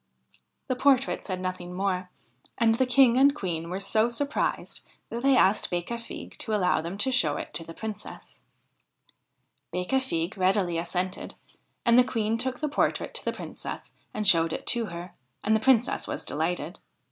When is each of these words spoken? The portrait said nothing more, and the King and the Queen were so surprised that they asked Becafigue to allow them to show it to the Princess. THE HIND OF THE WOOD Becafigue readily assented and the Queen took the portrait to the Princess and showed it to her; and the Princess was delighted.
The 0.67 0.75
portrait 0.75 1.27
said 1.27 1.39
nothing 1.39 1.75
more, 1.75 2.09
and 2.57 2.73
the 2.73 2.87
King 2.87 3.17
and 3.17 3.29
the 3.29 3.35
Queen 3.35 3.69
were 3.69 3.79
so 3.79 4.09
surprised 4.09 4.81
that 5.11 5.21
they 5.21 5.37
asked 5.37 5.69
Becafigue 5.69 6.39
to 6.39 6.55
allow 6.55 6.81
them 6.81 6.97
to 6.97 7.11
show 7.11 7.37
it 7.37 7.53
to 7.53 7.63
the 7.63 7.75
Princess. 7.75 8.41
THE 9.71 9.83
HIND 9.83 9.85
OF 9.85 9.91
THE 9.91 9.97
WOOD 9.97 10.01
Becafigue 10.31 10.37
readily 10.37 10.77
assented 10.79 11.35
and 11.85 11.99
the 11.99 12.03
Queen 12.03 12.39
took 12.39 12.61
the 12.61 12.67
portrait 12.67 13.13
to 13.13 13.23
the 13.23 13.31
Princess 13.31 13.91
and 14.11 14.27
showed 14.27 14.53
it 14.53 14.65
to 14.73 14.87
her; 14.87 15.13
and 15.43 15.55
the 15.55 15.59
Princess 15.59 16.07
was 16.07 16.25
delighted. 16.25 16.79